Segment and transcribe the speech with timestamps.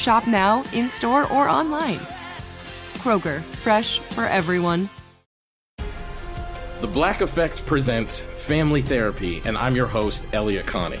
[0.00, 1.98] Shop now, in store, or online.
[3.02, 4.88] Kroger, fresh for everyone.
[6.80, 11.00] The Black Effect presents Family Therapy, and I'm your host, Elliott Connie.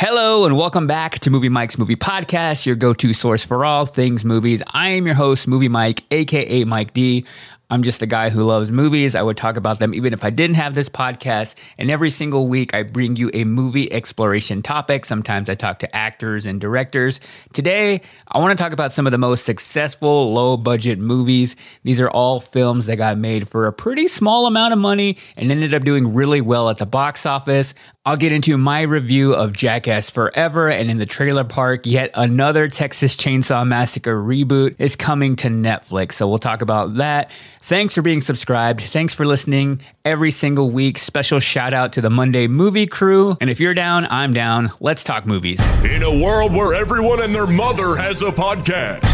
[0.00, 4.24] Hello and welcome back to Movie Mike's Movie Podcast, your go-to source for all things
[4.24, 4.62] movies.
[4.68, 7.24] I am your host, Movie Mike, aka Mike D.
[7.70, 9.14] I'm just the guy who loves movies.
[9.14, 11.54] I would talk about them even if I didn't have this podcast.
[11.76, 15.04] And every single week, I bring you a movie exploration topic.
[15.04, 17.20] Sometimes I talk to actors and directors.
[17.52, 21.56] Today, I want to talk about some of the most successful low budget movies.
[21.82, 25.50] These are all films that got made for a pretty small amount of money and
[25.50, 27.74] ended up doing really well at the box office.
[28.06, 32.66] I'll get into my review of Jackass Forever and in the trailer park, yet another
[32.66, 36.12] Texas Chainsaw Massacre reboot is coming to Netflix.
[36.12, 37.30] So we'll talk about that.
[37.60, 38.80] Thanks for being subscribed.
[38.80, 40.96] Thanks for listening every single week.
[40.96, 43.36] Special shout out to the Monday movie crew.
[43.42, 44.70] And if you're down, I'm down.
[44.80, 45.60] Let's talk movies.
[45.84, 49.04] In a world where everyone and their mother has a podcast,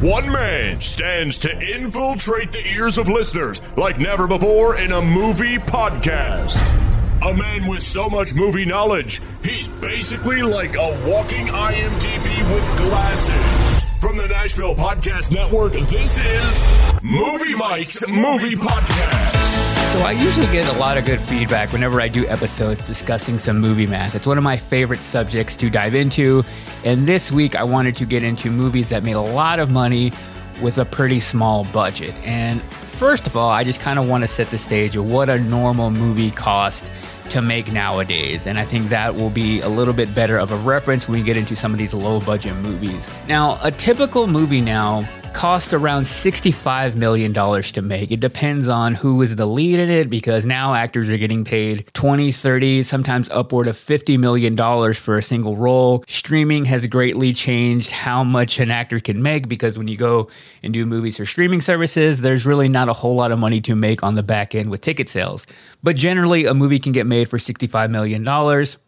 [0.00, 5.58] one man stands to infiltrate the ears of listeners like never before in a movie
[5.58, 6.83] podcast.
[7.24, 13.82] A man with so much movie knowledge, he's basically like a walking IMDb with glasses.
[13.98, 19.92] From the Nashville Podcast Network, this is Movie Mike's Movie Podcast.
[19.94, 23.58] So I usually get a lot of good feedback whenever I do episodes discussing some
[23.58, 24.14] movie math.
[24.14, 26.44] It's one of my favorite subjects to dive into.
[26.84, 30.12] And this week I wanted to get into movies that made a lot of money
[30.60, 32.14] with a pretty small budget.
[32.16, 35.30] And first of all, I just kind of want to set the stage of what
[35.30, 36.92] a normal movie cost
[37.30, 38.46] to make nowadays.
[38.46, 41.24] And I think that will be a little bit better of a reference when we
[41.24, 43.10] get into some of these low budget movies.
[43.28, 48.10] Now, a typical movie now cost around $65 million to make.
[48.10, 51.90] It depends on who is the lead in it because now actors are getting paid
[51.92, 54.56] 20, 30, sometimes upward of $50 million
[54.94, 56.04] for a single role.
[56.06, 60.30] Streaming has greatly changed how much an actor can make because when you go
[60.62, 63.74] and do movies for streaming services, there's really not a whole lot of money to
[63.74, 65.46] make on the back end with ticket sales.
[65.82, 68.24] But generally, a movie can get made for $65 million.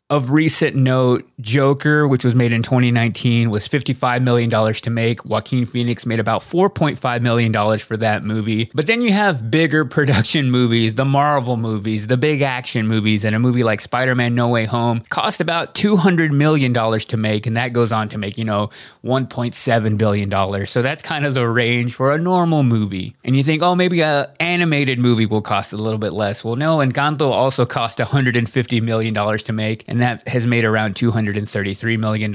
[0.08, 5.24] Of recent note, Joker, which was made in 2019, was $55 million to make.
[5.24, 8.70] Joaquin Phoenix made about $4.5 million for that movie.
[8.72, 13.34] But then you have bigger production movies, the Marvel movies, the big action movies, and
[13.34, 17.44] a movie like Spider Man No Way Home cost about $200 million to make.
[17.48, 18.70] And that goes on to make, you know,
[19.04, 20.66] $1.7 billion.
[20.66, 23.16] So that's kind of the range for a normal movie.
[23.24, 26.44] And you think, oh, maybe an animated movie will cost a little bit less.
[26.44, 29.84] Well, no, Encanto also cost $150 million to make.
[29.88, 32.34] And that has made around $233 million.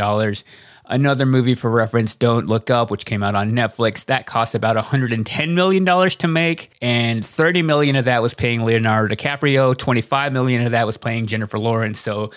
[0.85, 4.75] Another movie for reference, Don't Look Up, which came out on Netflix, that cost about
[4.75, 10.65] $110 million to make, and 30 million of that was paying Leonardo DiCaprio, 25 million
[10.65, 11.99] of that was paying Jennifer Lawrence.
[11.99, 12.31] So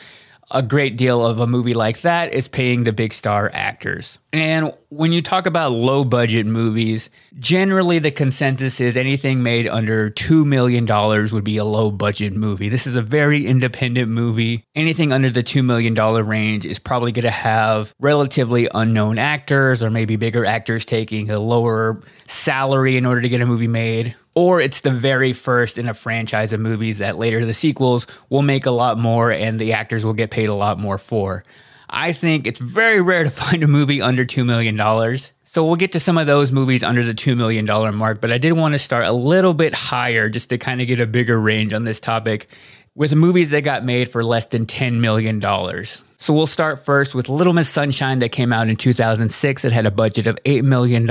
[0.50, 4.18] a great deal of a movie like that is paying the big star actors.
[4.32, 7.08] And when you talk about low budget movies,
[7.38, 10.86] generally the consensus is anything made under $2 million
[11.32, 12.68] would be a low budget movie.
[12.68, 14.64] This is a very independent movie.
[14.74, 19.90] Anything under the $2 million range is probably going to have relatively unknown actors or
[19.90, 24.60] maybe bigger actors taking a lower salary in order to get a movie made or
[24.60, 28.66] it's the very first in a franchise of movies that later the sequels will make
[28.66, 31.44] a lot more and the actors will get paid a lot more for.
[31.88, 34.76] I think it's very rare to find a movie under $2 million.
[35.44, 37.64] So we'll get to some of those movies under the $2 million
[37.94, 40.88] mark, but I did want to start a little bit higher just to kind of
[40.88, 42.48] get a bigger range on this topic
[42.96, 45.40] with movies that got made for less than $10 million.
[46.16, 49.64] So we'll start first with Little Miss Sunshine that came out in 2006.
[49.64, 51.06] It had a budget of $8 million.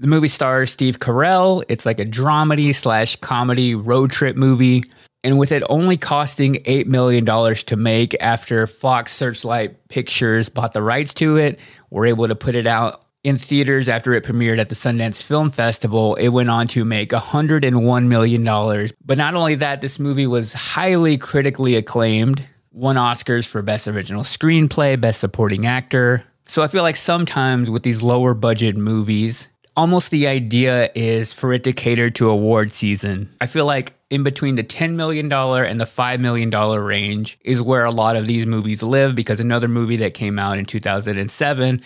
[0.00, 1.62] The movie stars Steve Carell.
[1.68, 4.82] It's like a dramedy slash comedy road trip movie.
[5.22, 10.80] And with it only costing $8 million to make after Fox Searchlight Pictures bought the
[10.80, 11.60] rights to it,
[11.90, 15.50] we're able to put it out in theaters after it premiered at the Sundance Film
[15.50, 16.14] Festival.
[16.14, 18.88] It went on to make $101 million.
[19.04, 22.42] But not only that, this movie was highly critically acclaimed,
[22.72, 26.24] won Oscars for Best Original Screenplay, Best Supporting Actor.
[26.46, 31.52] So I feel like sometimes with these lower budget movies, almost the idea is for
[31.52, 33.30] it to cater to award season.
[33.40, 37.84] I feel like in between the $10 million and the $5 million range is where
[37.84, 41.80] a lot of these movies live because another movie that came out in 2007,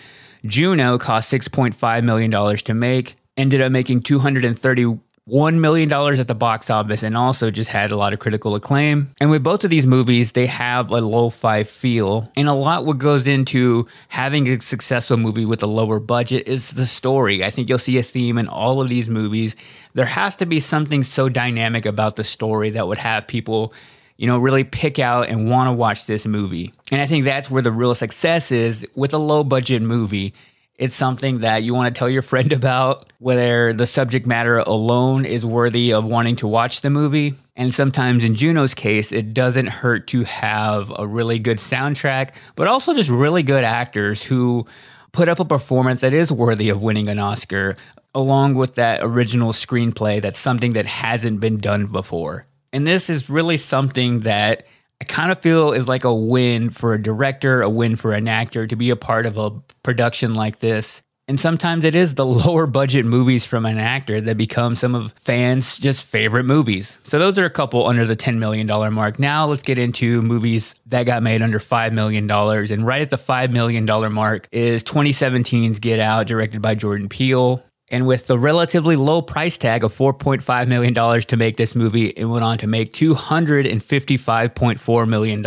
[0.46, 4.98] Juno, cost $6.5 million to make, ended up making 230
[5.30, 9.10] $1 million at the box office and also just had a lot of critical acclaim.
[9.20, 12.30] And with both of these movies, they have a lo fi feel.
[12.36, 16.72] And a lot what goes into having a successful movie with a lower budget is
[16.72, 17.42] the story.
[17.42, 19.56] I think you'll see a theme in all of these movies.
[19.94, 23.72] There has to be something so dynamic about the story that would have people
[24.16, 26.72] you know, really pick out and want to watch this movie.
[26.92, 30.34] And I think that's where the real success is with a low budget movie
[30.76, 35.24] it's something that you want to tell your friend about, whether the subject matter alone
[35.24, 37.34] is worthy of wanting to watch the movie.
[37.56, 42.66] And sometimes in Juno's case, it doesn't hurt to have a really good soundtrack, but
[42.66, 44.66] also just really good actors who
[45.12, 47.76] put up a performance that is worthy of winning an Oscar,
[48.14, 52.46] along with that original screenplay that's something that hasn't been done before.
[52.72, 54.66] And this is really something that
[55.00, 58.28] I kind of feel is like a win for a director, a win for an
[58.28, 59.50] actor to be a part of a
[59.82, 61.02] production like this.
[61.26, 65.12] And sometimes it is the lower budget movies from an actor that become some of
[65.12, 67.00] fans' just favorite movies.
[67.02, 69.18] So those are a couple under the $10 million mark.
[69.18, 72.30] Now let's get into movies that got made under $5 million.
[72.30, 77.62] And right at the $5 million mark is 2017's Get Out, directed by Jordan Peele.
[77.94, 82.24] And with the relatively low price tag of $4.5 million to make this movie, it
[82.24, 85.42] went on to make $255.4 million.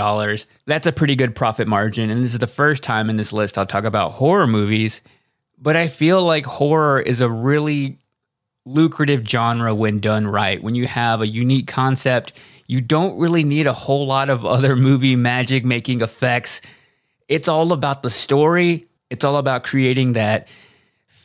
[0.66, 2.10] That's a pretty good profit margin.
[2.10, 5.02] And this is the first time in this list I'll talk about horror movies.
[5.58, 7.98] But I feel like horror is a really
[8.64, 10.64] lucrative genre when done right.
[10.64, 12.32] When you have a unique concept,
[12.66, 16.62] you don't really need a whole lot of other movie magic making effects.
[17.28, 20.48] It's all about the story, it's all about creating that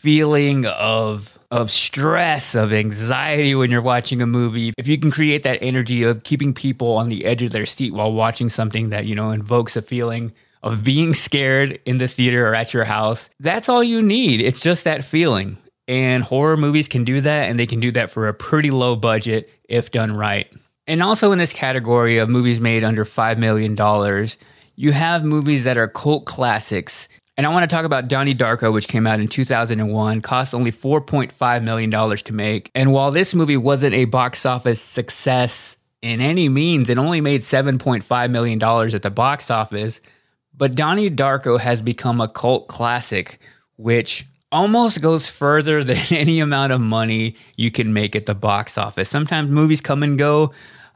[0.03, 4.73] feeling of of stress, of anxiety when you're watching a movie.
[4.79, 7.93] If you can create that energy of keeping people on the edge of their seat
[7.93, 10.33] while watching something that, you know, invokes a feeling
[10.63, 14.41] of being scared in the theater or at your house, that's all you need.
[14.41, 15.59] It's just that feeling.
[15.87, 18.97] And horror movies can do that, and they can do that for a pretty low
[18.97, 20.51] budget if done right.
[20.87, 23.77] And also in this category of movies made under $5 million,
[24.75, 28.73] you have movies that are cult classics and I want to talk about Donnie Darko,
[28.73, 32.71] which came out in 2001, cost only $4.5 million to make.
[32.75, 37.41] And while this movie wasn't a box office success in any means, it only made
[37.41, 40.01] $7.5 million at the box office.
[40.55, 43.39] But Donnie Darko has become a cult classic,
[43.77, 48.77] which almost goes further than any amount of money you can make at the box
[48.77, 49.09] office.
[49.09, 50.53] Sometimes movies come and go.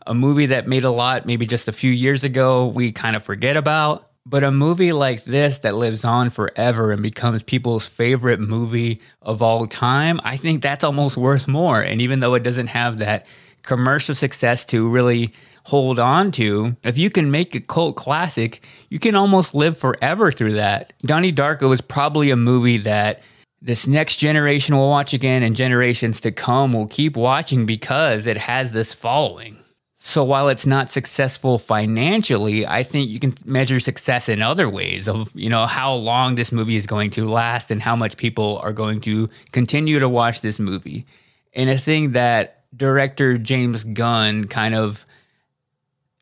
[0.08, 3.24] A movie that made a lot, maybe just a few years ago, we kind of
[3.24, 4.08] forget about.
[4.28, 9.40] But a movie like this that lives on forever and becomes people's favorite movie of
[9.40, 11.80] all time, I think that's almost worth more.
[11.80, 13.24] And even though it doesn't have that
[13.62, 15.32] commercial success to really
[15.66, 20.32] hold on to, if you can make a cult classic, you can almost live forever
[20.32, 20.92] through that.
[21.02, 23.22] Donnie Darko is probably a movie that
[23.62, 28.38] this next generation will watch again and generations to come will keep watching because it
[28.38, 29.58] has this following.
[29.98, 35.08] So while it's not successful financially, I think you can measure success in other ways
[35.08, 38.58] of, you know, how long this movie is going to last and how much people
[38.62, 41.06] are going to continue to watch this movie.
[41.54, 45.05] And a thing that director James Gunn kind of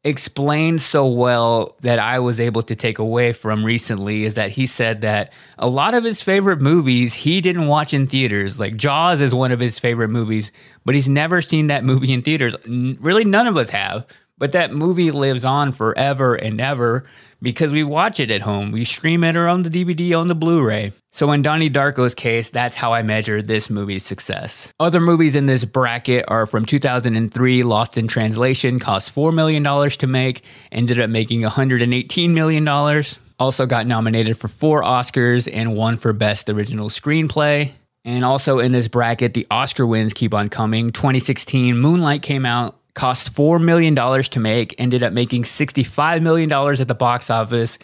[0.04, 4.66] explained so well that I was able to take away from recently is that he
[4.66, 8.58] said that a lot of his favorite movies he didn't watch in theaters.
[8.58, 10.52] Like Jaws is one of his favorite movies,
[10.84, 12.54] but he's never seen that movie in theaters.
[12.66, 14.06] Really, none of us have.
[14.36, 17.04] But that movie lives on forever and ever
[17.40, 18.72] because we watch it at home.
[18.72, 20.92] We stream it or on the DVD on the Blu ray.
[21.12, 24.72] So, in Donnie Darko's case, that's how I measure this movie's success.
[24.80, 30.06] Other movies in this bracket are from 2003 Lost in Translation, cost $4 million to
[30.08, 33.04] make, ended up making $118 million.
[33.38, 37.70] Also got nominated for four Oscars and one for Best Original Screenplay.
[38.04, 40.92] And also in this bracket, the Oscar wins keep on coming.
[40.92, 46.88] 2016, Moonlight came out, cost $4 million to make, ended up making $65 million at
[46.88, 47.78] the box office,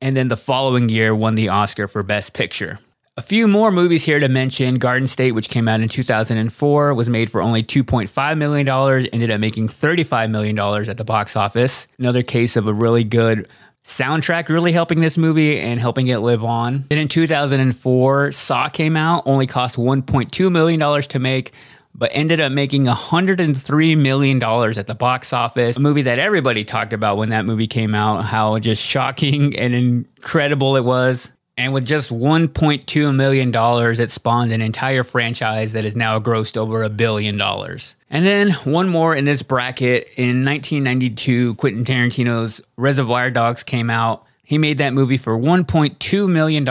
[0.00, 2.78] and then the following year won the Oscar for Best Picture.
[3.18, 4.76] A few more movies here to mention.
[4.76, 8.66] Garden State, which came out in 2004, was made for only $2.5 million,
[9.12, 11.86] ended up making $35 million at the box office.
[11.98, 13.48] Another case of a really good
[13.84, 16.84] soundtrack really helping this movie and helping it live on.
[16.88, 21.52] Then in 2004, Saw came out, only cost $1.2 million to make,
[21.94, 25.76] but ended up making $103 million at the box office.
[25.76, 29.74] A movie that everybody talked about when that movie came out, how just shocking and
[29.74, 31.32] incredible it was.
[31.58, 33.52] And with just $1.2 million,
[34.00, 37.94] it spawned an entire franchise that has now grossed over a billion dollars.
[38.08, 40.08] And then one more in this bracket.
[40.16, 44.24] In 1992, Quentin Tarantino's Reservoir Dogs came out.
[44.42, 46.64] He made that movie for $1.2 million.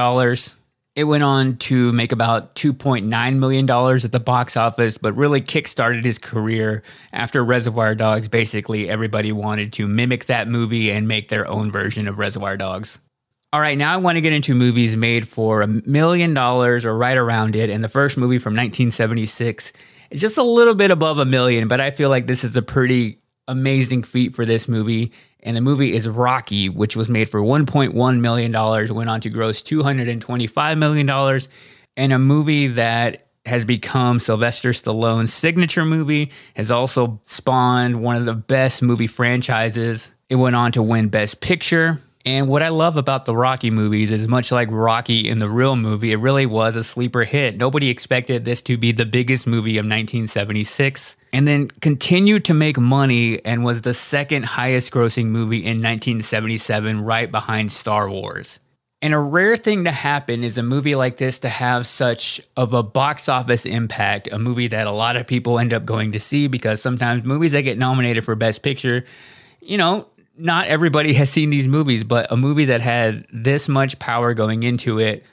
[0.93, 6.03] It went on to make about $2.9 million at the box office, but really kickstarted
[6.03, 6.83] his career
[7.13, 8.27] after Reservoir Dogs.
[8.27, 12.99] Basically, everybody wanted to mimic that movie and make their own version of Reservoir Dogs.
[13.53, 16.97] All right, now I want to get into movies made for a million dollars or
[16.97, 17.69] right around it.
[17.69, 19.71] And the first movie from 1976
[20.09, 22.61] is just a little bit above a million, but I feel like this is a
[22.61, 23.17] pretty
[23.47, 25.13] amazing feat for this movie.
[25.43, 28.51] And the movie is Rocky, which was made for $1.1 million,
[28.95, 31.41] went on to gross $225 million,
[31.97, 38.25] and a movie that has become Sylvester Stallone's signature movie, has also spawned one of
[38.25, 40.13] the best movie franchises.
[40.29, 44.11] It went on to win Best Picture, and what I love about the Rocky movies
[44.11, 47.57] is much like Rocky in the real movie, it really was a sleeper hit.
[47.57, 52.77] Nobody expected this to be the biggest movie of 1976 and then continued to make
[52.77, 58.59] money and was the second highest grossing movie in 1977 right behind Star Wars.
[59.03, 62.73] And a rare thing to happen is a movie like this to have such of
[62.73, 66.19] a box office impact, a movie that a lot of people end up going to
[66.19, 69.03] see because sometimes movies that get nominated for best picture,
[69.59, 70.07] you know,
[70.37, 74.61] not everybody has seen these movies, but a movie that had this much power going
[74.63, 75.23] into it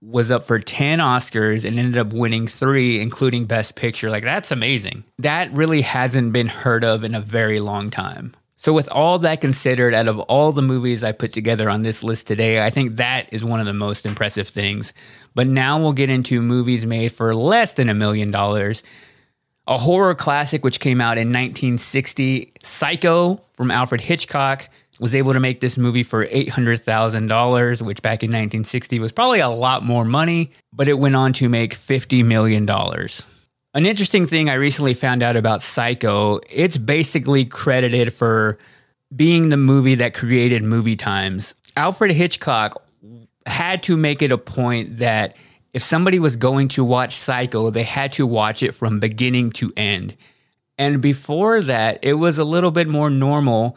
[0.00, 4.10] was up for 10 Oscars and ended up winning three, including Best Picture.
[4.10, 5.04] Like, that's amazing.
[5.18, 8.34] That really hasn't been heard of in a very long time.
[8.56, 12.02] So, with all that considered, out of all the movies I put together on this
[12.02, 14.92] list today, I think that is one of the most impressive things.
[15.34, 18.82] But now we'll get into movies made for less than a million dollars
[19.68, 24.66] a horror classic which came out in 1960, Psycho from Alfred Hitchcock
[24.98, 29.48] was able to make this movie for $800,000, which back in 1960 was probably a
[29.48, 32.68] lot more money, but it went on to make $50 million.
[33.74, 38.58] An interesting thing I recently found out about Psycho, it's basically credited for
[39.14, 41.54] being the movie that created movie times.
[41.76, 42.82] Alfred Hitchcock
[43.46, 45.36] had to make it a point that
[45.72, 49.72] if somebody was going to watch Psycho, they had to watch it from beginning to
[49.76, 50.16] end.
[50.76, 53.76] And before that, it was a little bit more normal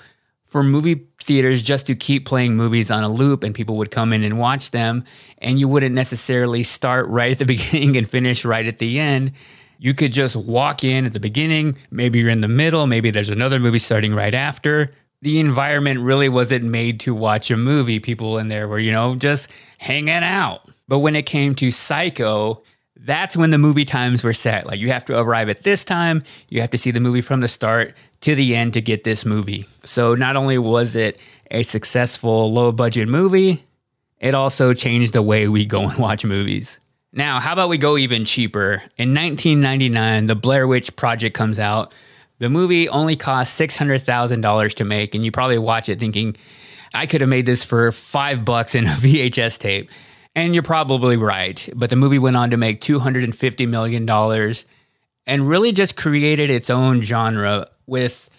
[0.51, 4.11] for movie theaters just to keep playing movies on a loop and people would come
[4.11, 5.05] in and watch them.
[5.37, 9.31] And you wouldn't necessarily start right at the beginning and finish right at the end.
[9.79, 13.29] You could just walk in at the beginning, maybe you're in the middle, maybe there's
[13.29, 14.91] another movie starting right after.
[15.23, 17.99] The environment really wasn't made to watch a movie.
[17.99, 20.69] People in there were, you know, just hanging out.
[20.87, 22.61] But when it came to Psycho,
[22.95, 24.67] that's when the movie times were set.
[24.67, 27.39] Like you have to arrive at this time, you have to see the movie from
[27.39, 29.65] the start to the end to get this movie.
[29.83, 33.65] So not only was it a successful low budget movie,
[34.19, 36.79] it also changed the way we go and watch movies.
[37.13, 38.83] Now, how about we go even cheaper?
[38.97, 41.93] In 1999, the Blair Witch Project comes out.
[42.39, 46.37] The movie only cost $600,000 to make, and you probably watch it thinking,
[46.93, 49.91] I could have made this for five bucks in a VHS tape.
[50.35, 51.67] And you're probably right.
[51.75, 54.09] But the movie went on to make $250 million
[55.27, 58.29] and really just created its own genre with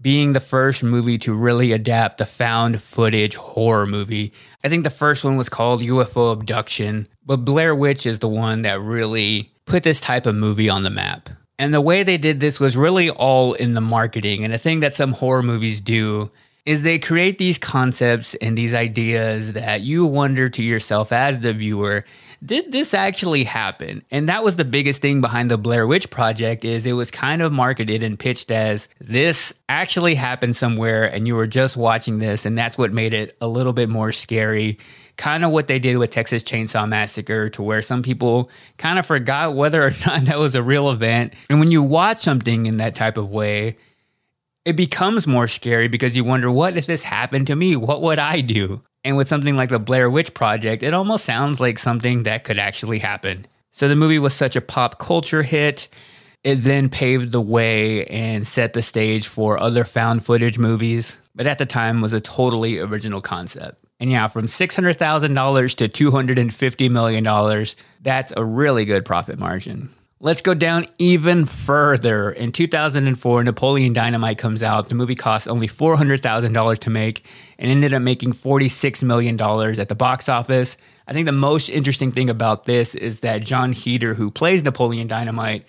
[0.00, 4.32] being the first movie to really adapt the found footage horror movie.
[4.62, 8.62] I think the first one was called UFO Abduction, but Blair Witch is the one
[8.62, 11.30] that really put this type of movie on the map.
[11.58, 14.44] And the way they did this was really all in the marketing.
[14.44, 16.30] And a thing that some horror movies do
[16.64, 21.54] is they create these concepts and these ideas that you wonder to yourself as the
[21.54, 22.04] viewer
[22.44, 26.64] did this actually happen and that was the biggest thing behind the blair witch project
[26.64, 31.34] is it was kind of marketed and pitched as this actually happened somewhere and you
[31.34, 34.78] were just watching this and that's what made it a little bit more scary
[35.16, 39.06] kind of what they did with texas chainsaw massacre to where some people kind of
[39.06, 42.76] forgot whether or not that was a real event and when you watch something in
[42.76, 43.76] that type of way
[44.68, 47.74] it becomes more scary because you wonder, what if this happened to me?
[47.74, 48.82] What would I do?
[49.08, 52.58] And with something like the Blair Witch Project, it almost sounds like something that could
[52.58, 53.46] actually happen.
[53.70, 55.88] So the movie was such a pop culture hit.
[56.44, 61.46] It then paved the way and set the stage for other found footage movies, but
[61.46, 63.82] at the time was a totally original concept.
[63.98, 67.66] And yeah, from $600,000 to $250 million,
[68.02, 69.88] that's a really good profit margin.
[70.20, 72.32] Let's go down even further.
[72.32, 74.88] In 2004, Napoleon Dynamite comes out.
[74.88, 77.24] The movie cost only $400,000 to make
[77.56, 80.76] and ended up making $46 million at the box office.
[81.06, 85.06] I think the most interesting thing about this is that Jon Heder, who plays Napoleon
[85.06, 85.64] Dynamite,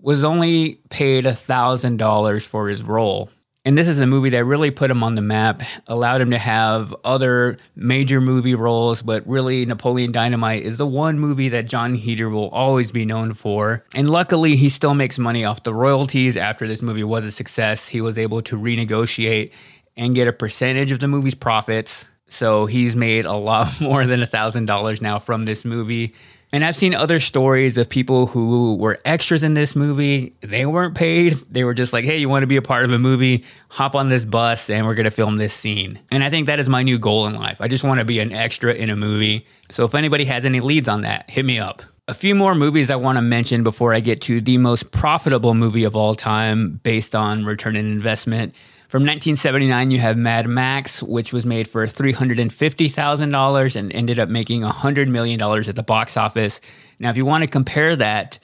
[0.00, 3.28] was only paid $1,000 for his role.
[3.62, 6.38] And this is a movie that really put him on the map, allowed him to
[6.38, 11.94] have other major movie roles, but really Napoleon Dynamite is the one movie that Jon
[11.94, 13.84] Heder will always be known for.
[13.94, 17.88] And luckily, he still makes money off the royalties after this movie was a success.
[17.88, 19.52] He was able to renegotiate
[19.94, 22.08] and get a percentage of the movie's profits.
[22.28, 26.14] So he's made a lot more than $1,000 now from this movie.
[26.52, 30.34] And I've seen other stories of people who were extras in this movie.
[30.40, 31.34] They weren't paid.
[31.48, 33.44] They were just like, hey, you want to be a part of a movie?
[33.68, 36.00] Hop on this bus and we're going to film this scene.
[36.10, 37.60] And I think that is my new goal in life.
[37.60, 39.46] I just want to be an extra in a movie.
[39.70, 41.82] So if anybody has any leads on that, hit me up.
[42.08, 45.54] A few more movies I want to mention before I get to the most profitable
[45.54, 48.56] movie of all time based on return on investment.
[48.90, 54.62] From 1979, you have Mad Max, which was made for $350,000 and ended up making
[54.62, 56.60] $100 million at the box office.
[56.98, 58.40] Now, if you want to compare that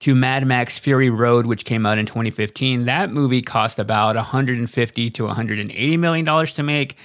[0.00, 5.08] to Mad Max Fury Road, which came out in 2015, that movie cost about 150
[5.08, 6.98] to $180 million to make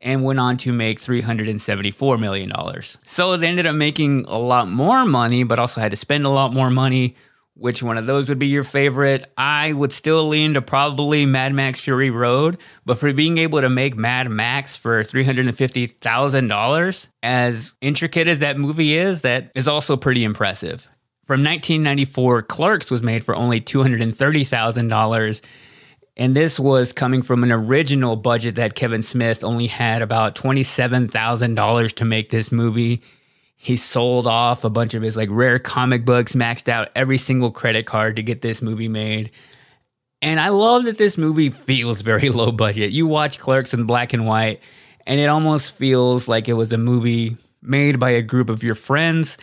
[0.00, 2.50] and went on to make $374 million.
[3.04, 6.30] So they ended up making a lot more money, but also had to spend a
[6.30, 7.16] lot more money
[7.54, 9.30] which one of those would be your favorite?
[9.36, 13.68] I would still lean to probably Mad Max Fury Road, but for being able to
[13.68, 20.24] make Mad Max for $350,000, as intricate as that movie is, that is also pretty
[20.24, 20.88] impressive.
[21.26, 25.40] From 1994, Clerks was made for only $230,000.
[26.16, 31.92] And this was coming from an original budget that Kevin Smith only had about $27,000
[31.94, 33.00] to make this movie.
[33.62, 37.50] He sold off a bunch of his like rare comic books, maxed out every single
[37.50, 39.32] credit card to get this movie made.
[40.22, 42.92] And I love that this movie feels very low budget.
[42.92, 44.62] You watch Clerks in black and white,
[45.06, 48.74] and it almost feels like it was a movie made by a group of your
[48.74, 49.36] friends,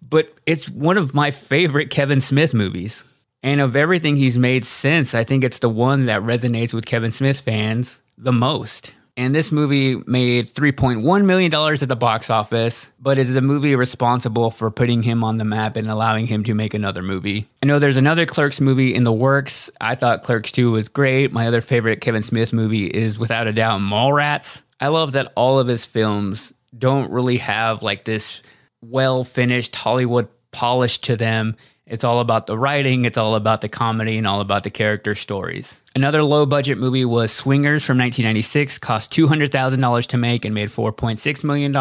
[0.00, 3.02] but it's one of my favorite Kevin Smith movies.
[3.42, 7.10] And of everything he's made since, I think it's the one that resonates with Kevin
[7.10, 8.94] Smith fans the most.
[9.16, 14.50] And this movie made $3.1 million at the box office, but is the movie responsible
[14.50, 17.46] for putting him on the map and allowing him to make another movie?
[17.62, 19.70] I know there's another Clerks movie in the works.
[19.80, 21.32] I thought Clerks 2 was great.
[21.32, 24.62] My other favorite Kevin Smith movie is without a doubt Mallrats.
[24.80, 28.40] I love that all of his films don't really have like this
[28.82, 31.56] well finished Hollywood polish to them.
[31.86, 35.14] It's all about the writing, it's all about the comedy, and all about the character
[35.14, 35.82] stories.
[35.94, 41.44] Another low budget movie was Swingers from 1996, cost $200,000 to make and made $4.6
[41.44, 41.72] million.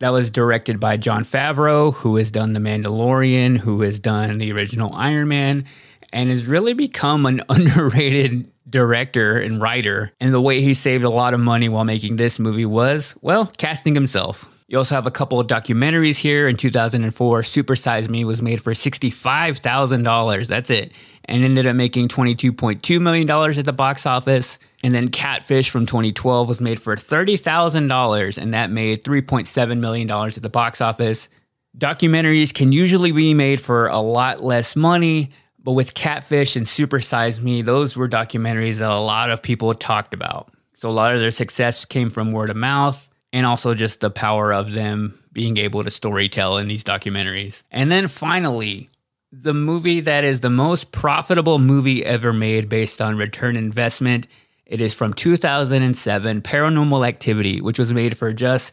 [0.00, 4.50] That was directed by Jon Favreau, who has done The Mandalorian, who has done the
[4.52, 5.66] original Iron Man,
[6.12, 10.10] and has really become an underrated director and writer.
[10.20, 13.52] And the way he saved a lot of money while making this movie was, well,
[13.56, 14.51] casting himself.
[14.72, 16.48] You also have a couple of documentaries here.
[16.48, 20.46] In 2004, Super Size Me was made for $65,000.
[20.46, 20.92] That's it.
[21.26, 24.58] And ended up making $22.2 million at the box office.
[24.82, 30.34] And then Catfish from 2012 was made for $30,000, and that made $3.7 million at
[30.36, 31.28] the box office.
[31.76, 35.32] Documentaries can usually be made for a lot less money,
[35.62, 39.74] but with Catfish and Super Size Me, those were documentaries that a lot of people
[39.74, 40.50] talked about.
[40.72, 44.10] So a lot of their success came from word of mouth and also just the
[44.10, 47.62] power of them being able to storytell in these documentaries.
[47.70, 48.90] And then finally,
[49.32, 54.26] the movie that is the most profitable movie ever made based on return investment.
[54.66, 58.72] It is from 2007, Paranormal Activity, which was made for just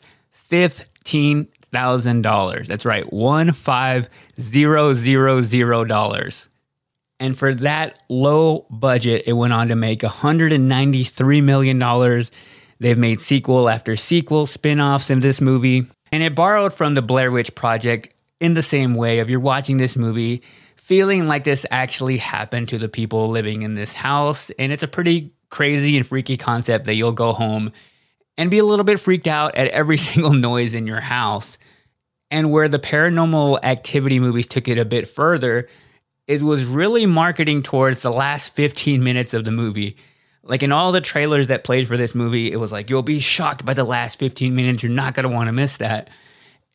[0.49, 2.67] $15,000.
[2.67, 6.47] That's right, one five zero zero zero dollars.
[7.21, 11.77] And for that low budget, it went on to make $193 million
[12.79, 17.31] They've made sequel after sequel spin-offs in this movie, and it borrowed from the Blair
[17.31, 20.41] Witch Project in the same way of you're watching this movie
[20.75, 24.87] feeling like this actually happened to the people living in this house and it's a
[24.87, 27.71] pretty crazy and freaky concept that you'll go home
[28.37, 31.57] and be a little bit freaked out at every single noise in your house.
[32.31, 35.67] And where the paranormal activity movies took it a bit further,
[36.27, 39.97] it was really marketing towards the last 15 minutes of the movie
[40.49, 43.19] Like in all the trailers that played for this movie, it was like, you'll be
[43.19, 44.81] shocked by the last 15 minutes.
[44.81, 46.09] You're not going to want to miss that.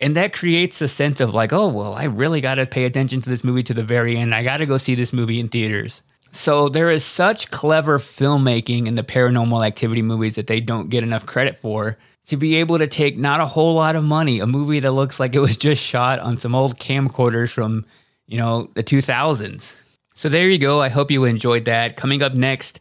[0.01, 3.21] And that creates a sense of like, oh, well, I really got to pay attention
[3.23, 4.35] to this movie to the very end.
[4.35, 6.03] I got to go see this movie in theaters.
[6.31, 11.03] So there is such clever filmmaking in the paranormal activity movies that they don't get
[11.03, 14.47] enough credit for to be able to take not a whole lot of money, a
[14.47, 17.85] movie that looks like it was just shot on some old camcorders from,
[18.27, 19.81] you know, the 2000s.
[20.15, 20.81] So there you go.
[20.81, 21.97] I hope you enjoyed that.
[21.97, 22.81] Coming up next,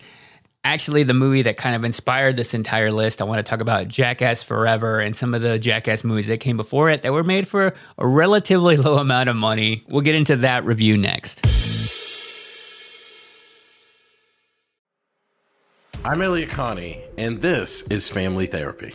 [0.63, 3.21] actually the movie that kind of inspired this entire list.
[3.21, 6.57] I want to talk about Jackass Forever and some of the Jackass movies that came
[6.57, 9.83] before it that were made for a relatively low amount of money.
[9.89, 11.45] We'll get into that review next.
[16.05, 18.93] I'm Elliott Connie, and this is Family Therapy.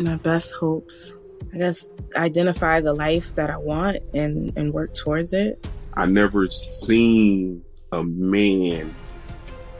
[0.00, 1.12] My best hopes,
[1.54, 5.64] I guess, identify the life that I want and, and work towards it.
[5.94, 8.92] I never seen a man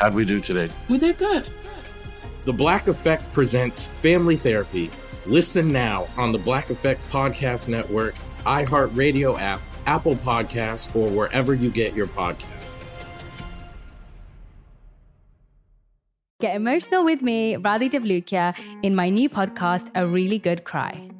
[0.00, 0.70] how'd we do today?
[0.88, 1.46] We did good.
[2.44, 4.90] The Black Effect presents Family Therapy.
[5.26, 8.14] Listen now on the Black Effect Podcast Network,
[8.46, 12.46] iHeartRadio app, Apple Podcasts, or wherever you get your podcasts.
[16.40, 21.10] Get emotional with me, Radhi Devlukia, in my new podcast, A Really Good Cry.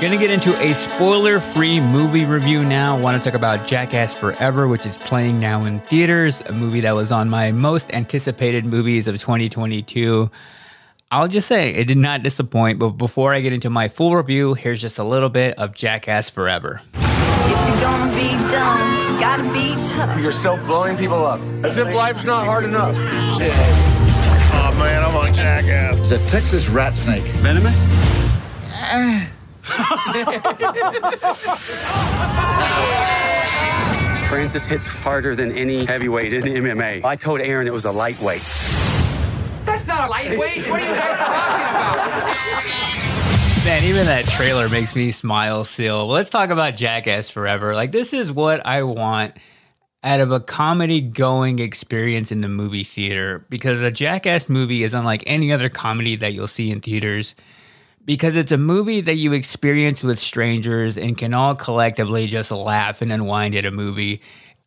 [0.00, 2.96] Gonna get into a spoiler free movie review now.
[2.98, 6.92] Want to talk about Jackass Forever, which is playing now in theaters, a movie that
[6.92, 10.30] was on my most anticipated movies of 2022.
[11.10, 14.54] I'll just say it did not disappoint, but before I get into my full review,
[14.54, 16.80] here's just a little bit of Jackass Forever.
[16.94, 20.20] If you're gonna be dumb, you gotta be tough.
[20.20, 21.40] You're still blowing people up.
[21.64, 23.91] As if life's not hard enough.
[24.72, 25.98] Oh man, I'm on Jackass.
[25.98, 27.22] It's a Texas rat snake.
[27.42, 27.76] Venomous?
[34.30, 37.04] Francis hits harder than any heavyweight in MMA.
[37.04, 38.40] I told Ehren it was a lightweight.
[39.66, 40.66] That's not a lightweight.
[40.66, 42.36] What are you guys talking about?
[43.66, 46.06] Man, even that trailer makes me smile still.
[46.06, 47.74] Let's talk about Jackass Forever.
[47.74, 49.34] Like, this is what I want
[50.04, 54.94] out of a comedy going experience in the movie theater because a Jackass movie is
[54.94, 57.34] unlike any other comedy that you'll see in theaters
[58.04, 63.00] because it's a movie that you experience with strangers and can all collectively just laugh
[63.00, 64.20] and unwind at a movie.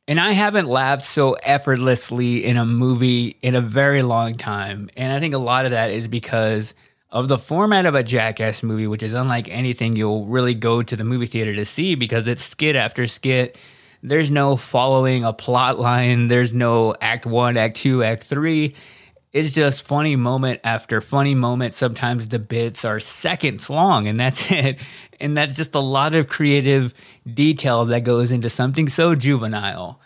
[0.07, 4.89] And I haven't laughed so effortlessly in a movie in a very long time.
[4.95, 6.73] And I think a lot of that is because
[7.11, 10.95] of the format of a Jackass movie, which is unlike anything you'll really go to
[10.95, 13.57] the movie theater to see because it's skit after skit.
[14.07, 18.75] There's no following a plot line, there's no act one, act two, act three
[19.35, 21.73] it's just funny moment after funny moment.
[21.73, 24.79] Sometimes the bits are seconds long, and that's it.
[25.19, 26.93] And that's just a lot of creative
[27.31, 29.99] detail that goes into something so juvenile.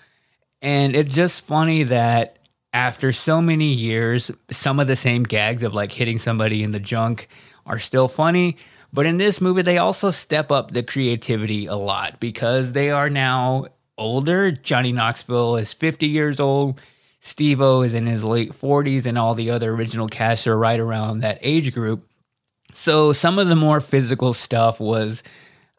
[0.64, 2.40] And it's just funny that
[2.74, 6.80] after so many years, some of the same gags of like hitting somebody in the
[6.80, 7.28] junk
[7.68, 8.58] are still funny.
[8.92, 13.12] But in this movie, they also step up the creativity a lot because they are
[13.12, 13.68] now
[14.00, 14.52] older.
[14.52, 16.82] Johnny Knoxville is 50 years old.
[17.20, 20.80] Steve O is in his late 40s, and all the other original cast are right
[20.80, 22.04] around that age group.
[22.74, 25.22] So some of the more physical stuff was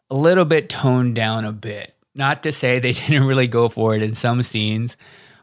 [0.09, 1.95] a little bit toned down a bit.
[2.13, 4.97] Not to say they didn't really go for it in some scenes,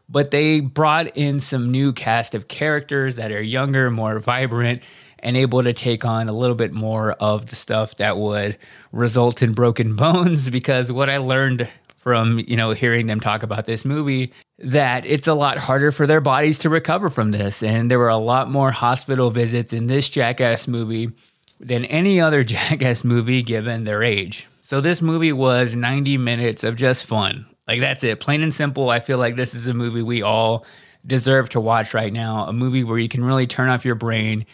[0.07, 4.83] but they brought in some new cast of characters that are younger, more vibrant,
[5.19, 8.57] and able to take on a little bit more of the stuff that would
[8.91, 10.49] result in broken bones.
[10.49, 11.67] Because what I learned
[12.09, 16.07] from you know hearing them talk about this movie that it's a lot harder for
[16.07, 17.61] their bodies to recover from this.
[17.61, 21.11] And there were a lot more hospital visits in this jackass movie
[21.59, 24.47] than any other jackass movie given their age.
[24.63, 27.45] So this movie was 90 minutes of just fun.
[27.67, 28.19] Like that's it.
[28.19, 30.65] Plain and simple i feel like this is a movie we all
[31.05, 32.47] deserve to watch right now.
[32.47, 34.47] A movie where you can really turn off your brain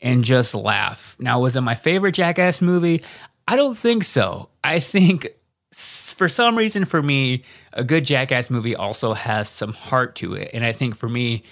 [0.00, 1.16] and just laugh.
[1.18, 3.02] Now was it my favorite jackass movie?
[3.48, 4.48] I don't think so.
[4.62, 5.26] I think
[6.20, 10.50] for some reason for me, a good Jackass movie also has some heart to it.
[10.52, 11.44] And I think for me,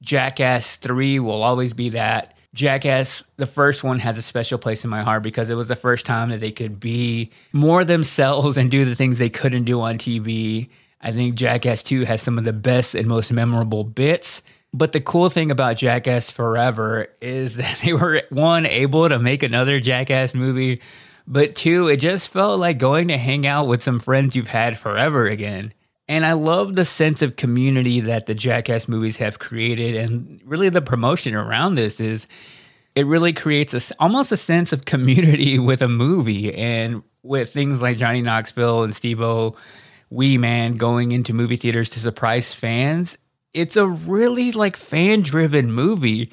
[0.00, 2.36] Jackass 3 will always be that.
[2.54, 5.74] Jackass, the first one, has a special place in my heart because it was the
[5.74, 9.80] first time that they could be more themselves and do the things they couldn't do
[9.80, 10.68] on TV.
[11.00, 14.40] I think Jackass 2 has some of the best and most memorable bits.
[14.72, 19.42] But the cool thing about Jackass Forever is that they were, one, able to make
[19.42, 20.80] another Jackass movie
[21.26, 24.78] but two, it just felt like going to hang out with some friends you've had
[24.78, 25.72] forever again.
[26.08, 29.94] And I love the sense of community that the Jackass movies have created.
[29.94, 32.26] And really, the promotion around this is
[32.94, 36.54] it really creates a, almost a sense of community with a movie.
[36.54, 39.56] And with things like Johnny Knoxville and Steve O,
[40.10, 43.16] Wee Man going into movie theaters to surprise fans,
[43.54, 46.32] it's a really like fan driven movie.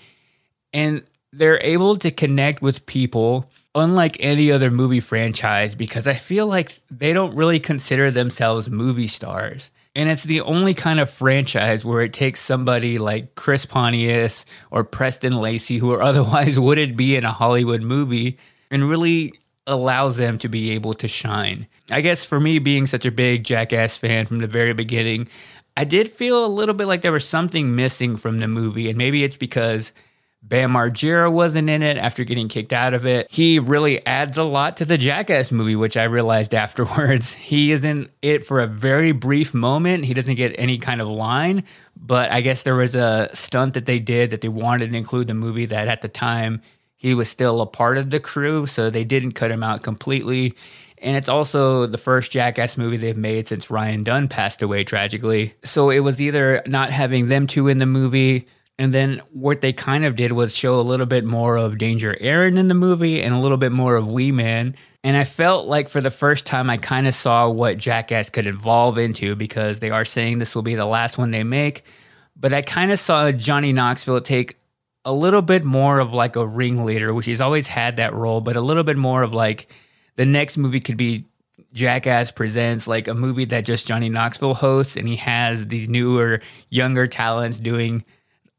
[0.73, 6.47] And they're able to connect with people unlike any other movie franchise because I feel
[6.47, 9.71] like they don't really consider themselves movie stars.
[9.95, 14.83] And it's the only kind of franchise where it takes somebody like Chris Pontius or
[14.83, 18.37] Preston Lacy, who otherwise wouldn't be in a Hollywood movie,
[18.71, 19.33] and really
[19.67, 21.67] allows them to be able to shine.
[21.91, 25.27] I guess for me, being such a big Jackass fan from the very beginning,
[25.77, 28.89] I did feel a little bit like there was something missing from the movie.
[28.89, 29.91] And maybe it's because
[30.41, 33.27] Bam Margera wasn't in it after getting kicked out of it.
[33.29, 37.33] He really adds a lot to the Jackass movie, which I realized afterwards.
[37.33, 40.05] He is in it for a very brief moment.
[40.05, 41.63] He doesn't get any kind of line,
[41.95, 45.29] but I guess there was a stunt that they did that they wanted to include
[45.29, 46.61] in the movie that at the time
[46.95, 50.55] he was still a part of the crew, so they didn't cut him out completely.
[51.01, 55.53] And it's also the first Jackass movie they've made since Ryan Dunn passed away tragically.
[55.63, 58.47] So it was either not having them two in the movie
[58.79, 62.15] and then what they kind of did was show a little bit more of Danger
[62.21, 64.73] Ehren in the movie and a little bit more of Wee Man.
[65.03, 68.47] And I felt like for the first time, I kind of saw what Jackass could
[68.47, 71.83] evolve into because they are saying this will be the last one they make.
[72.37, 74.57] But I kind of saw Johnny Knoxville take
[75.03, 78.55] a little bit more of like a ringleader, which he's always had that role, but
[78.55, 79.69] a little bit more of like
[80.15, 81.25] the next movie could be
[81.73, 86.39] Jackass presents like a movie that just Johnny Knoxville hosts, and he has these newer,
[86.69, 88.05] younger talents doing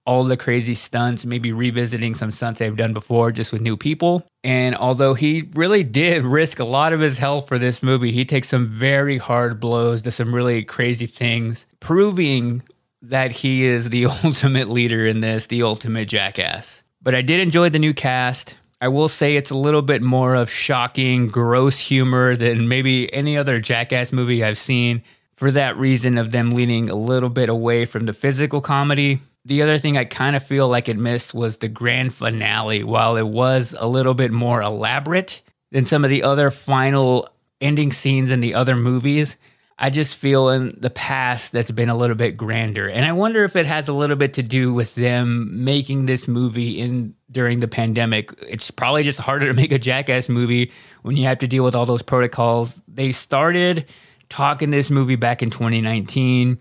[0.07, 4.27] all the crazy stunts, maybe revisiting some stunts they've done before just with new people.
[4.43, 8.25] And although he really did risk a lot of his health for this movie, he
[8.25, 12.63] takes some very hard blows to some really crazy things, proving
[13.03, 16.83] that he is the ultimate leader in this, the ultimate jackass.
[17.03, 18.57] But I did enjoy the new cast.
[18.83, 23.37] I will say it's a little bit more of shocking, gross humor than maybe any
[23.37, 25.03] other jackass movie I've seen.
[25.35, 29.62] For that reason, of them leaning a little bit away from the physical comedy, the
[29.62, 32.85] other thing I kind of feel like it missed was the grand finale.
[32.85, 37.29] While it was a little bit more elaborate than some of the other final
[37.61, 39.37] ending scenes in the other movies,
[39.79, 42.88] I just feel in the past that's been a little bit grander.
[42.88, 46.29] And I wonder if it has a little bit to do with them making this
[46.29, 48.35] movie in during the pandemic.
[48.46, 51.74] It's probably just harder to make a jackass movie when you have to deal with
[51.74, 52.83] all those protocols.
[52.87, 53.87] They started
[54.29, 56.59] talking this movie back in 2019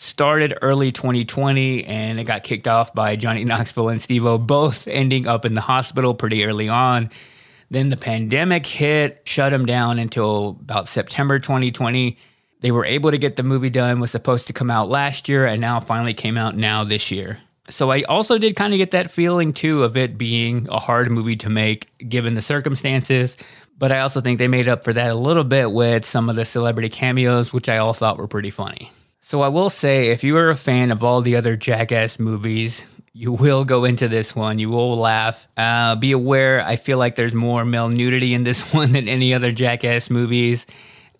[0.00, 4.86] started early 2020 and it got kicked off by Johnny Knoxville and Steve O, both
[4.86, 7.10] ending up in the hospital pretty early on.
[7.68, 12.16] Then the pandemic hit, shut them down until about September 2020.
[12.60, 15.46] They were able to get the movie done, was supposed to come out last year,
[15.46, 17.40] and now finally came out now this year.
[17.68, 21.10] So I also did kind of get that feeling too of it being a hard
[21.10, 23.36] movie to make given the circumstances.
[23.76, 26.36] But I also think they made up for that a little bit with some of
[26.36, 28.92] the celebrity cameos, which I all thought were pretty funny.
[29.28, 32.82] So I will say, if you are a fan of all the other Jackass movies,
[33.12, 34.58] You will go into this one.
[34.58, 35.46] You will laugh.
[35.54, 39.34] Uh, be aware, I feel like there's more male nudity in this one than any
[39.34, 40.64] other Jackass movies.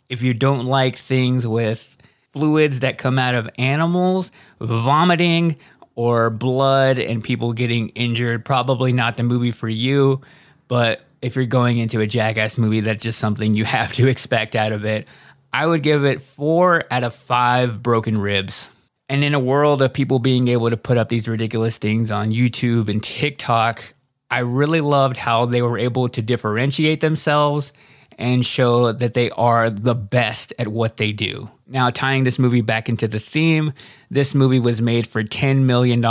[0.08, 1.98] If you don't like things with
[2.32, 5.56] fluids that come out of animals, vomiting,
[5.94, 10.22] or blood and people getting injured, probably not the movie for you.
[10.66, 14.56] But if you're going into a Jackass movie, that's just something you have to expect
[14.56, 15.06] out of it.
[15.52, 18.70] I would give it four out of five broken ribs.
[19.08, 22.30] And in a world of people being able to put up these ridiculous things on
[22.30, 23.94] YouTube and TikTok,
[24.30, 27.72] I really loved how they were able to differentiate themselves
[28.18, 31.48] and show that they are the best at what they do.
[31.66, 33.72] Now, tying this movie back into the theme,
[34.10, 36.02] this movie was made for $10 million.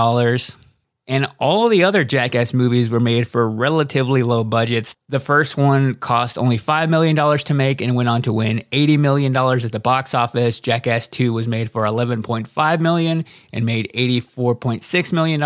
[1.10, 4.94] And all the other Jackass movies were made for relatively low budgets.
[5.08, 9.00] The first one cost only $5 million to make and went on to win $80
[9.00, 10.60] million at the box office.
[10.60, 15.42] Jackass 2 was made for 11.5 million and made $84.6 million.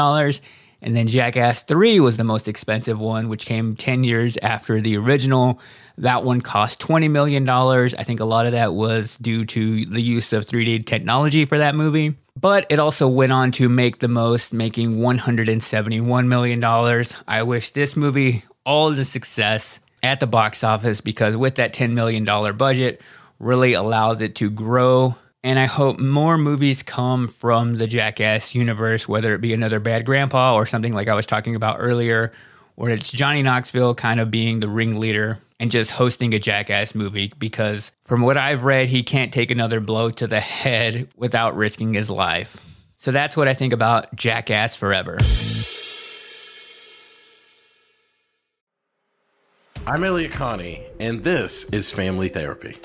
[0.84, 4.98] And then Jackass 3 was the most expensive one, which came 10 years after the
[4.98, 5.60] original.
[6.00, 7.48] That one cost $20 million.
[7.48, 11.60] I think a lot of that was due to the use of 3D technology for
[11.60, 12.16] that movie.
[12.42, 16.64] But it also went on to make the most, making $171 million.
[17.28, 21.92] I wish this movie all the success at the box office because with that $10
[21.92, 22.26] million
[22.58, 23.02] budget,
[23.38, 25.16] really allows it to grow.
[25.44, 30.06] And I hope more movies come from the Jackass universe, whether it be another Bad
[30.06, 32.32] Grandpa or something like I was talking about earlier,
[32.76, 37.32] where it's Johnny Knoxville kind of being the ringleader and just hosting a Jackass movie
[37.38, 41.94] because from what I've read, he can't take another blow to the head without risking
[41.94, 42.80] his life.
[42.98, 45.20] So that's what I think about Jackass Forever.
[49.86, 52.78] I'm Elliott Connie, and this is Family Therapy.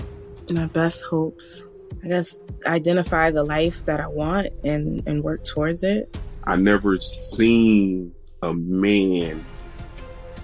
[0.51, 1.63] My best hopes.
[2.05, 6.15] I guess identify the life that I want and, and work towards it.
[6.45, 8.13] I never seen
[8.43, 9.43] a man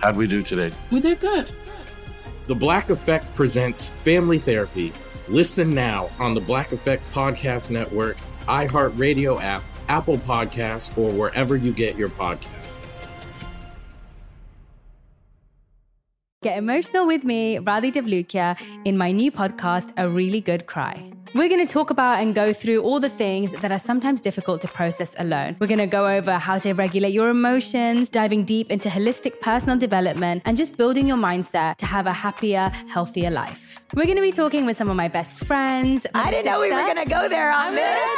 [0.00, 0.74] how'd we do today?
[0.90, 1.50] We did good.
[2.46, 4.92] The Black Effect presents Family Therapy.
[5.28, 11.72] Listen now on the Black Effect Podcast Network, iHeartRadio app, Apple Podcasts, or wherever you
[11.72, 12.78] get your podcasts.
[16.40, 21.12] Get emotional with me, Radhi Devlukia, in my new podcast, A Really Good Cry.
[21.34, 24.62] We're going to talk about and go through all the things that are sometimes difficult
[24.62, 25.56] to process alone.
[25.60, 29.76] We're going to go over how to regulate your emotions, diving deep into holistic personal
[29.76, 33.78] development, and just building your mindset to have a happier, healthier life.
[33.94, 36.06] We're going to be talking with some of my best friends.
[36.14, 38.17] I didn't know we were going to go there on this.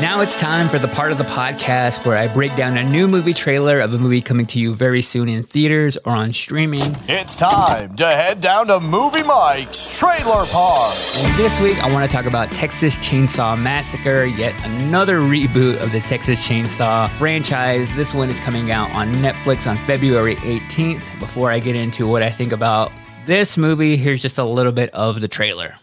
[0.00, 3.06] Now it's time for the part of the podcast where I break down a new
[3.06, 6.96] movie trailer of a movie coming to you very soon in theaters or on streaming.
[7.06, 10.94] It's time to head down to Movie Mike's Trailer Park.
[11.18, 15.92] And this week, I want to talk about Texas Chainsaw Massacre, yet another reboot of
[15.92, 17.94] the Texas Chainsaw franchise.
[17.94, 21.18] This one is coming out on Netflix on February 18th.
[21.20, 22.90] Before I get into what I think about
[23.26, 25.74] this movie, here's just a little bit of the trailer.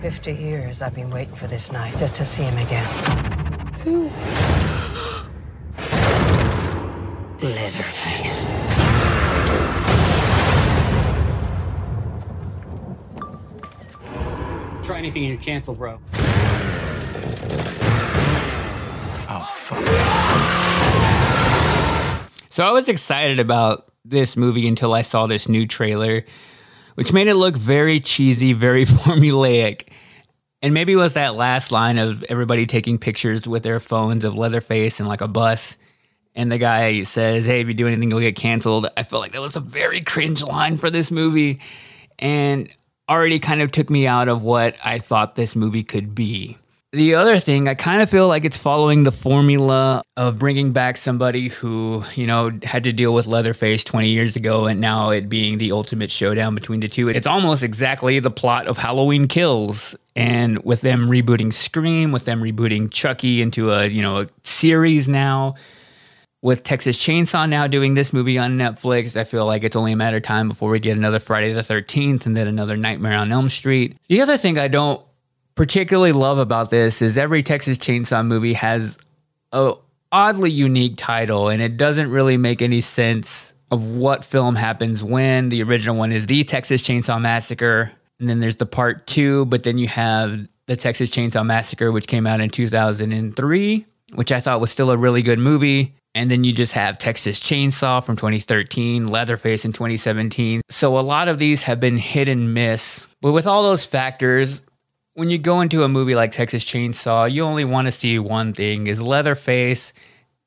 [0.00, 2.84] 50 years I've been waiting for this night just to see him again.
[3.82, 4.04] Who?
[7.44, 8.44] Leatherface.
[14.86, 15.98] Try anything and you cancel, bro.
[19.30, 19.84] Oh, fuck.
[22.48, 26.24] So I was excited about this movie until I saw this new trailer,
[26.98, 29.84] which made it look very cheesy, very formulaic.
[30.62, 34.34] And maybe it was that last line of everybody taking pictures with their phones of
[34.34, 35.76] Leatherface and like a bus.
[36.34, 38.88] And the guy says, Hey, if you do anything, you'll get canceled.
[38.96, 41.60] I felt like that was a very cringe line for this movie.
[42.18, 42.68] And
[43.08, 46.58] already kind of took me out of what I thought this movie could be.
[46.92, 50.96] The other thing, I kind of feel like it's following the formula of bringing back
[50.96, 55.28] somebody who, you know, had to deal with Leatherface 20 years ago and now it
[55.28, 57.08] being the ultimate showdown between the two.
[57.10, 59.96] It's almost exactly the plot of Halloween Kills.
[60.16, 65.08] And with them rebooting Scream, with them rebooting Chucky into a, you know, a series
[65.08, 65.56] now,
[66.40, 69.96] with Texas Chainsaw now doing this movie on Netflix, I feel like it's only a
[69.96, 73.30] matter of time before we get another Friday the 13th and then another Nightmare on
[73.30, 73.96] Elm Street.
[74.08, 75.02] The other thing I don't
[75.58, 78.96] particularly love about this is every Texas Chainsaw movie has
[79.50, 79.74] a
[80.12, 85.48] oddly unique title and it doesn't really make any sense of what film happens when.
[85.48, 87.90] The original one is The Texas Chainsaw Massacre
[88.20, 92.06] and then there's the part 2, but then you have The Texas Chainsaw Massacre which
[92.06, 93.84] came out in 2003,
[94.14, 95.92] which I thought was still a really good movie.
[96.14, 100.62] And then you just have Texas Chainsaw from 2013, Leatherface in 2017.
[100.68, 103.08] So a lot of these have been hit and miss.
[103.20, 104.62] But with all those factors,
[105.18, 108.52] when you go into a movie like Texas Chainsaw, you only want to see one
[108.52, 109.92] thing is Leatherface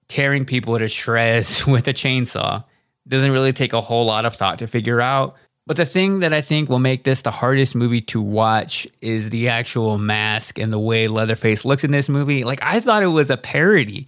[0.08, 2.64] tearing people to shreds with a chainsaw.
[3.06, 5.36] Doesn't really take a whole lot of thought to figure out.
[5.68, 9.30] But the thing that I think will make this the hardest movie to watch is
[9.30, 12.46] the actual mask and the way Leatherface looks in this movie.
[12.46, 14.08] Like I thought it was a parody.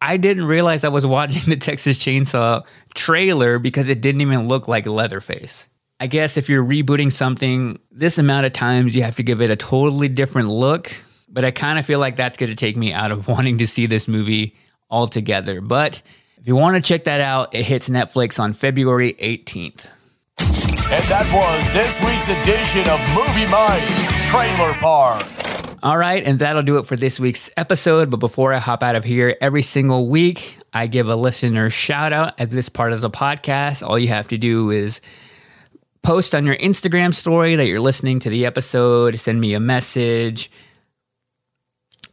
[0.00, 4.68] I didn't realize I was watching the Texas Chainsaw trailer because it didn't even look
[4.68, 5.66] like Leatherface.
[6.00, 9.50] I guess if you're rebooting something, this amount of times you have to give it
[9.50, 10.92] a totally different look.
[11.28, 13.66] But I kind of feel like that's going to take me out of wanting to
[13.66, 14.56] see this movie
[14.90, 15.60] altogether.
[15.60, 16.02] But
[16.38, 19.90] if you want to check that out, it hits Netflix on February 18th.
[20.38, 25.24] And that was this week's edition of Movie Mike's Trailer Park.
[25.82, 28.10] All right, and that'll do it for this week's episode.
[28.10, 32.12] But before I hop out of here, every single week I give a listener shout
[32.12, 33.86] out at this part of the podcast.
[33.86, 35.00] All you have to do is
[36.04, 40.50] post on your Instagram story that you're listening to the episode, send me a message,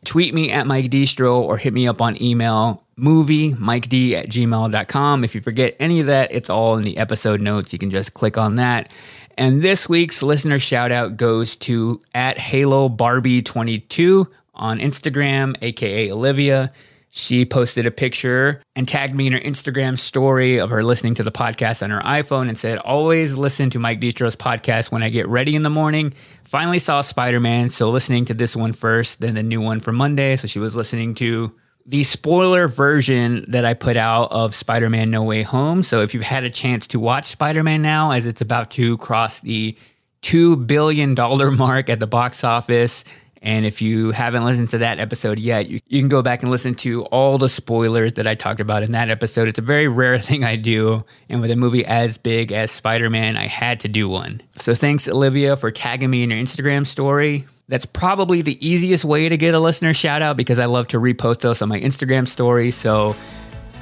[0.05, 3.53] tweet me at Mike Distro, or hit me up on email movie
[3.89, 7.73] d at gmail.com if you forget any of that it's all in the episode notes.
[7.73, 8.91] You can just click on that.
[9.37, 16.11] And this week's listener shout out goes to at halo barbie 22 on instagram aka
[16.11, 16.71] olivia
[17.13, 21.23] she posted a picture and tagged me in her Instagram story of her listening to
[21.23, 25.09] the podcast on her iPhone and said, Always listen to Mike Distro's podcast when I
[25.09, 26.13] get ready in the morning.
[26.45, 29.91] Finally saw Spider Man, so listening to this one first, then the new one for
[29.91, 30.37] Monday.
[30.37, 31.53] So she was listening to
[31.85, 35.83] the spoiler version that I put out of Spider Man No Way Home.
[35.83, 38.97] So if you've had a chance to watch Spider Man now, as it's about to
[38.99, 39.77] cross the
[40.21, 41.13] $2 billion
[41.57, 43.03] mark at the box office,
[43.41, 46.51] and if you haven't listened to that episode yet, you, you, can go back and
[46.51, 49.47] listen to all the spoilers that I talked about in that episode.
[49.47, 51.03] It's a very rare thing I do.
[51.27, 54.41] And with a movie as big as Spider Man, I had to do one.
[54.57, 57.47] So thanks, Olivia, for tagging me in your Instagram story.
[57.67, 60.97] That's probably the easiest way to get a listener shout out because I love to
[60.97, 62.69] repost those on my Instagram story.
[62.69, 63.15] So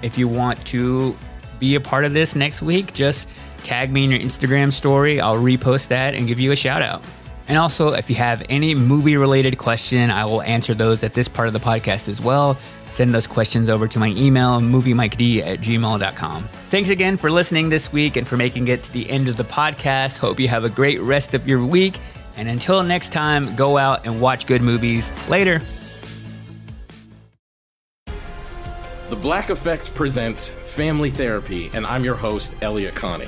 [0.04, 1.18] if you want to
[1.60, 3.28] be a part of this next week, just
[3.64, 5.20] tag me in your Instagram story.
[5.20, 7.04] I'll repost that and give you a shout out.
[7.50, 11.28] And also, if you have any movie related question, I will answer those at this
[11.28, 12.58] part of the podcast as well.
[12.92, 16.44] Send those questions over to my email, moviemiked at gmail.com.
[16.70, 19.44] Thanks again for listening this week and for making it to the end of the
[19.44, 20.20] podcast.
[20.20, 22.00] Hope you have a great rest of your week.
[22.36, 25.12] And until next time, go out and watch good movies.
[25.28, 25.62] Later.
[29.10, 33.28] The Black Effect presents Family Therapy, and I'm your host, Elliott Connie.